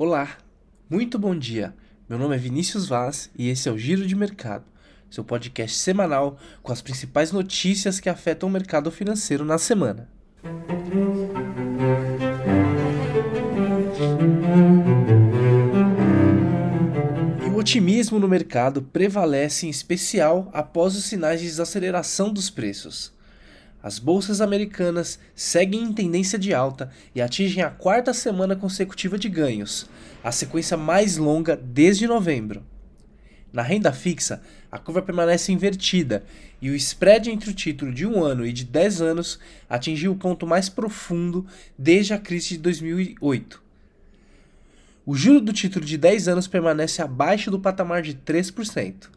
[0.00, 0.38] Olá,
[0.88, 1.74] muito bom dia.
[2.08, 4.64] Meu nome é Vinícius Vaz e esse é o Giro de Mercado,
[5.10, 10.08] seu podcast semanal com as principais notícias que afetam o mercado financeiro na semana.
[17.44, 23.17] E o otimismo no mercado prevalece em especial após os sinais de desaceleração dos preços.
[23.82, 29.28] As bolsas americanas seguem em tendência de alta e atingem a quarta semana consecutiva de
[29.28, 29.86] ganhos,
[30.22, 32.64] a sequência mais longa desde novembro.
[33.52, 36.24] Na renda fixa, a curva permanece invertida
[36.60, 39.38] e o spread entre o título de um ano e de 10 anos
[39.70, 41.46] atingiu o ponto mais profundo
[41.78, 43.62] desde a crise de 2008.
[45.06, 49.08] O juro do título de 10 anos permanece abaixo do patamar de 3%.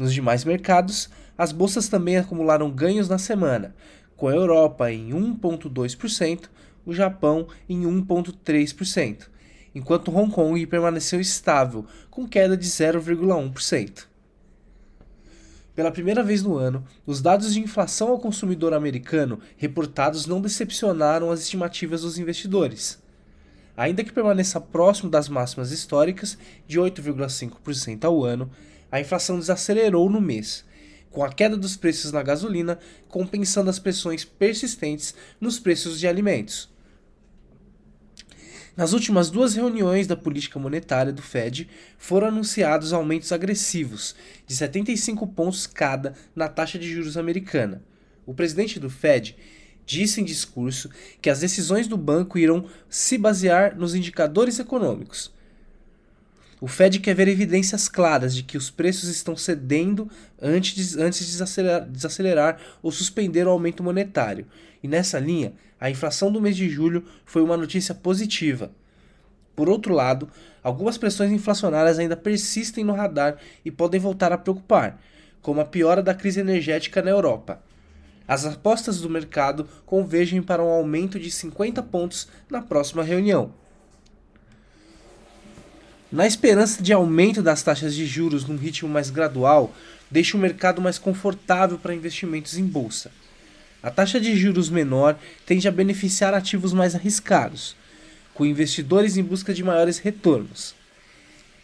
[0.00, 3.74] Nos demais mercados, as bolsas também acumularam ganhos na semana,
[4.16, 6.48] com a Europa em 1,2%,
[6.86, 9.26] o Japão em 1,3%,
[9.74, 14.06] enquanto Hong Kong permaneceu estável, com queda de 0,1%.
[15.74, 21.30] Pela primeira vez no ano, os dados de inflação ao consumidor americano reportados não decepcionaram
[21.30, 22.98] as estimativas dos investidores.
[23.76, 28.50] Ainda que permaneça próximo das máximas históricas de 8,5% ao ano,
[28.90, 30.64] a inflação desacelerou no mês,
[31.10, 36.70] com a queda dos preços na gasolina compensando as pressões persistentes nos preços de alimentos.
[38.76, 44.14] Nas últimas duas reuniões da política monetária do Fed, foram anunciados aumentos agressivos,
[44.46, 47.82] de 75 pontos cada na taxa de juros americana.
[48.24, 49.36] O presidente do Fed
[49.84, 50.88] disse em discurso
[51.20, 55.32] que as decisões do banco irão se basear nos indicadores econômicos,
[56.60, 61.20] o Fed quer ver evidências claras de que os preços estão cedendo antes de, antes
[61.20, 64.46] de desacelerar, desacelerar ou suspender o aumento monetário.
[64.82, 68.70] E nessa linha, a inflação do mês de julho foi uma notícia positiva.
[69.56, 70.28] Por outro lado,
[70.62, 75.00] algumas pressões inflacionárias ainda persistem no radar e podem voltar a preocupar,
[75.40, 77.62] como a piora da crise energética na Europa.
[78.28, 83.52] As apostas do mercado convergem para um aumento de 50 pontos na próxima reunião.
[86.12, 89.72] Na esperança de aumento das taxas de juros num ritmo mais gradual,
[90.10, 93.12] deixa o mercado mais confortável para investimentos em bolsa.
[93.80, 95.16] A taxa de juros menor
[95.46, 97.76] tende a beneficiar ativos mais arriscados,
[98.34, 100.74] com investidores em busca de maiores retornos.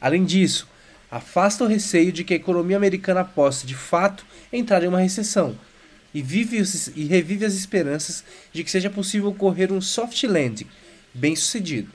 [0.00, 0.68] Além disso,
[1.10, 5.58] afasta o receio de que a economia americana possa, de fato, entrar em uma recessão
[6.14, 6.62] e, vive,
[6.94, 10.68] e revive as esperanças de que seja possível ocorrer um soft landing
[11.12, 11.90] bem sucedido.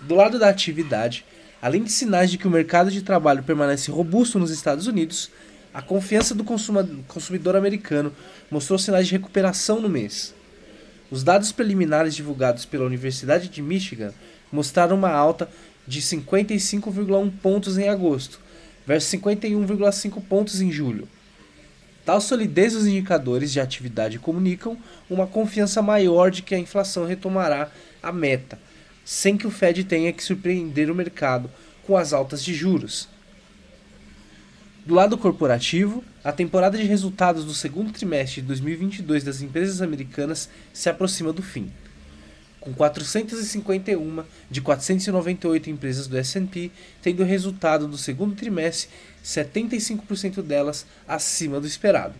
[0.00, 1.24] Do lado da atividade,
[1.60, 5.30] além de sinais de que o mercado de trabalho permanece robusto nos Estados Unidos,
[5.72, 8.12] a confiança do consumidor americano
[8.50, 10.34] mostrou sinais de recuperação no mês.
[11.10, 14.12] Os dados preliminares divulgados pela Universidade de Michigan
[14.50, 15.48] mostraram uma alta
[15.86, 18.40] de 55,1 pontos em agosto,
[18.86, 21.08] versus 51,5 pontos em julho.
[22.04, 24.76] Tal solidez dos indicadores de atividade comunicam
[25.08, 27.70] uma confiança maior de que a inflação retomará
[28.02, 28.58] a meta,
[29.10, 31.50] sem que o Fed tenha que surpreender o mercado
[31.84, 33.08] com as altas de juros.
[34.86, 40.48] Do lado corporativo, a temporada de resultados do segundo trimestre de 2022 das empresas americanas
[40.72, 41.72] se aproxima do fim.
[42.60, 46.70] Com 451 de 498 empresas do S&P
[47.02, 48.90] tendo resultado do segundo trimestre
[49.24, 52.14] 75% delas acima do esperado.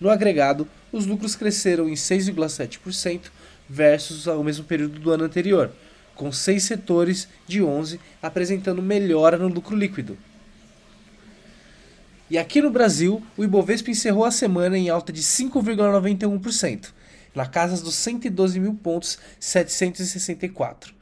[0.00, 3.24] No agregado, os lucros cresceram em 6,7%
[3.68, 5.70] versus o mesmo período do ano anterior,
[6.18, 10.18] com seis setores de 11 apresentando melhora no lucro líquido.
[12.28, 16.88] E aqui no Brasil, o Ibovespa encerrou a semana em alta de 5,91%,
[17.34, 20.92] na casa dos 112 mil pontos 764.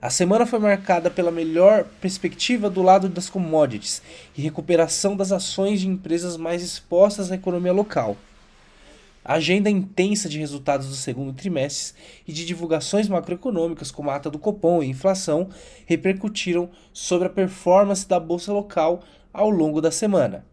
[0.00, 4.00] A semana foi marcada pela melhor perspectiva do lado das commodities
[4.36, 8.16] e recuperação das ações de empresas mais expostas à economia local.
[9.28, 14.38] Agenda intensa de resultados do segundo trimestre e de divulgações macroeconômicas, como a ata do
[14.38, 15.50] Copom e inflação,
[15.84, 20.46] repercutiram sobre a performance da bolsa local ao longo da semana.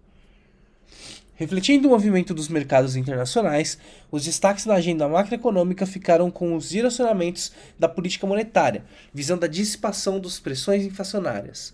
[1.35, 3.77] Refletindo o movimento dos mercados internacionais,
[4.11, 8.83] os destaques na agenda macroeconômica ficaram com os direcionamentos da política monetária,
[9.13, 11.73] visando a dissipação das pressões inflacionárias.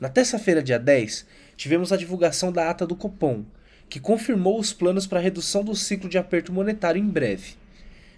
[0.00, 1.24] Na terça-feira, dia 10,
[1.56, 3.44] tivemos a divulgação da ata do Copom,
[3.90, 7.54] que confirmou os planos para a redução do ciclo de aperto monetário em breve.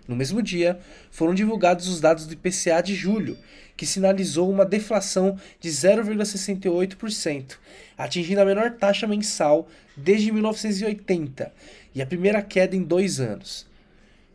[0.07, 0.79] No mesmo dia,
[1.11, 3.39] foram divulgados os dados do IPCA de julho,
[3.77, 7.57] que sinalizou uma deflação de 0,68%,
[7.97, 9.67] atingindo a menor taxa mensal
[9.97, 11.53] desde 1980
[11.95, 13.67] e a primeira queda em dois anos.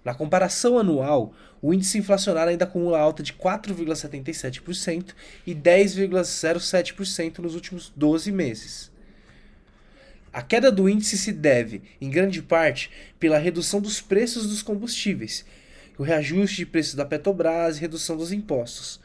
[0.04, 5.14] Na comparação anual, O índice inflacionário ainda acumula alta de 4,77%
[5.46, 8.92] e 10,07% nos últimos 12 meses.
[10.32, 15.46] A queda do índice se deve, em grande parte, pela redução dos preços dos combustíveis,
[15.98, 19.00] o reajuste de preços da Petrobras e redução dos impostos,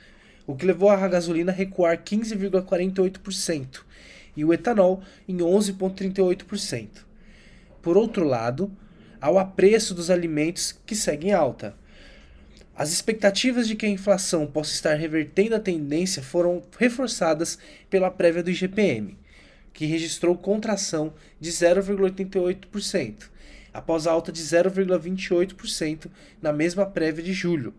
[0.47, 3.83] o que levou a gasolina a recuar 15,48%
[4.37, 6.89] e o etanol em 11,38%.
[7.81, 8.71] Por outro lado,
[9.21, 11.75] há o apreço dos alimentos que seguem alta.
[12.75, 17.59] As expectativas de que a inflação possa estar revertendo a tendência foram reforçadas
[17.89, 19.17] pela prévia do IGPM,
[19.73, 23.31] que registrou contração de 0,88%,
[23.73, 26.07] após alta de 0,28%
[26.41, 27.75] na mesma prévia de julho.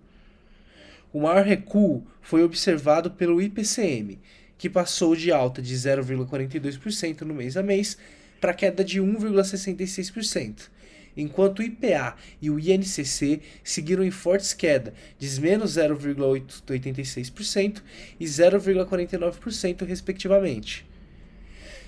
[1.11, 4.19] O maior recuo foi observado pelo IPCM,
[4.57, 7.97] que passou de alta de 0,42% no mês a mês
[8.41, 10.73] para queda de 1,66%
[11.15, 17.81] enquanto o IPA e o INCC seguiram em fortes quedas, de menos 0,86%
[18.19, 20.85] e 0,49%, respectivamente.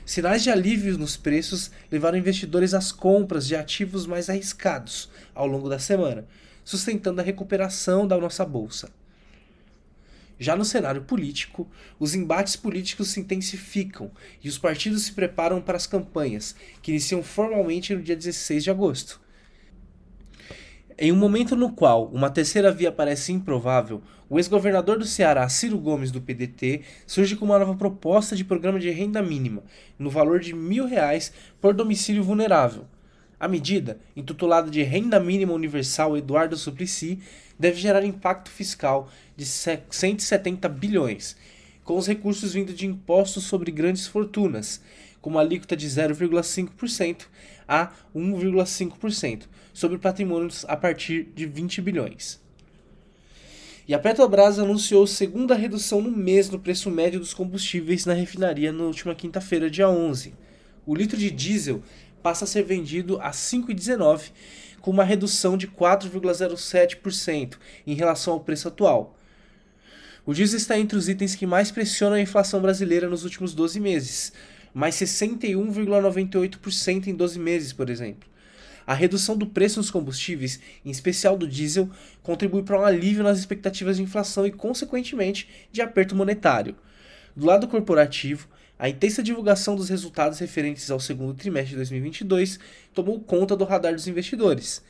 [0.05, 5.67] Sinais de alívio nos preços levaram investidores às compras de ativos mais arriscados ao longo
[5.67, 6.27] da semana,
[6.63, 8.91] sustentando a recuperação da nossa bolsa.
[10.39, 11.67] Já no cenário político,
[11.99, 14.11] os embates políticos se intensificam
[14.43, 18.69] e os partidos se preparam para as campanhas, que iniciam formalmente no dia 16 de
[18.69, 19.19] agosto.
[20.97, 25.77] Em um momento no qual uma terceira via parece improvável, o ex-governador do Ceará, Ciro
[25.77, 29.61] Gomes, do PDT, surge com uma nova proposta de programa de renda mínima,
[29.99, 32.85] no valor de mil reais por domicílio vulnerável.
[33.37, 37.19] A medida, intitulada de Renda Mínima Universal Eduardo Suplicy,
[37.59, 41.35] deve gerar impacto fiscal de 170 bilhões,
[41.85, 44.81] com os recursos vindo de impostos sobre grandes fortunas,
[45.21, 47.27] com uma alíquota de 0,5%
[47.67, 52.43] a 1,5% sobre patrimônios a partir de 20 bilhões.
[53.87, 58.71] E a Petrobras anunciou segunda redução no mês no preço médio dos combustíveis na refinaria
[58.71, 60.33] na última quinta-feira, dia 11.
[60.87, 61.83] O litro de diesel
[62.23, 64.31] passa a ser vendido a 5,19,
[64.81, 69.15] com uma redução de 4,07% em relação ao preço atual.
[70.27, 73.79] O diesel está entre os itens que mais pressionam a inflação brasileira nos últimos 12
[73.79, 74.33] meses,
[74.73, 78.27] mais 61,98% em 12 meses, por exemplo.
[78.87, 81.87] A redução do preço dos combustíveis, em especial do diesel,
[82.23, 86.75] contribui para um alívio nas expectativas de inflação e, consequentemente, de aperto monetário.
[87.35, 88.47] Do lado corporativo,
[88.79, 92.59] a intensa divulgação dos resultados referentes ao segundo trimestre de 2022
[92.95, 94.81] tomou conta do radar dos investidores.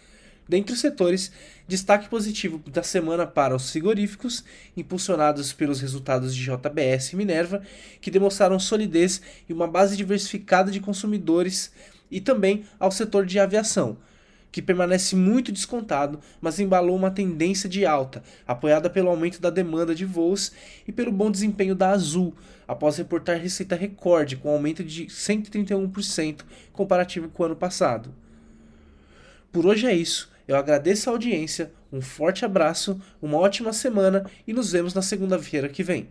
[0.48, 1.32] Dentre os setores,
[1.68, 4.44] destaque positivo da semana para os frigoríficos,
[4.78, 7.64] impulsionados pelos resultados de JBS e Minerva,
[8.00, 11.72] que demonstraram solidez e uma base diversificada de consumidores,
[12.12, 13.98] e também ao setor de aviação,
[14.52, 19.96] que permanece muito descontado, mas embalou uma tendência de alta, apoiada pelo aumento da demanda
[19.96, 20.52] de voos
[20.88, 22.36] e pelo bom desempenho da Azul,
[22.68, 28.14] após reportar receita recorde com aumento de 131% comparativo com o ano passado.
[29.52, 30.35] Por hoje é isso.
[30.48, 35.70] Eu agradeço a audiência, um forte abraço, uma ótima semana e nos vemos na segunda-feira
[35.70, 36.10] que vem.